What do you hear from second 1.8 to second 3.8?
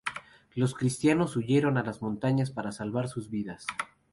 las montañas para salvar sus vidas.